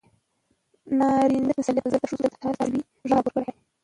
[0.87, 3.53] د نارينه د تسلط پر ضد د ښځو د تساوۍ غږ راپورته کړ.